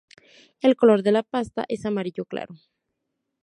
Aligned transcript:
El 0.61 0.75
color 0.75 1.03
de 1.03 1.11
la 1.11 1.21
pasta 1.21 1.63
es 1.69 1.85
amarillo 1.85 2.25
claro. 2.25 2.55